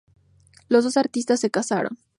Los 0.67 0.83
dos 0.83 0.97
artistas 0.97 1.39
se 1.41 1.51
casaron. 1.51 1.99